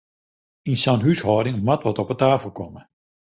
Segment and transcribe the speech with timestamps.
[0.71, 2.81] Yn sa'n húshâlding moat wat op 'e tafel komme!